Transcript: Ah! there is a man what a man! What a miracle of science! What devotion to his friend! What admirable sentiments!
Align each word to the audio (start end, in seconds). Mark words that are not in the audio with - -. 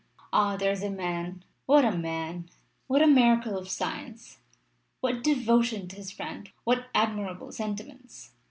Ah! 0.33 0.57
there 0.57 0.71
is 0.71 0.81
a 0.81 0.89
man 0.89 1.45
what 1.67 1.85
a 1.85 1.91
man! 1.95 2.49
What 2.87 3.03
a 3.03 3.07
miracle 3.07 3.55
of 3.55 3.69
science! 3.69 4.39
What 4.99 5.23
devotion 5.23 5.87
to 5.89 5.95
his 5.95 6.09
friend! 6.09 6.49
What 6.63 6.87
admirable 6.95 7.51
sentiments! 7.51 8.31